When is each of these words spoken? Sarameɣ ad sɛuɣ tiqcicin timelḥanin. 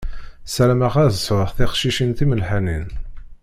Sarameɣ 0.53 0.93
ad 1.03 1.11
sɛuɣ 1.17 1.49
tiqcicin 1.57 2.11
timelḥanin. 2.17 2.87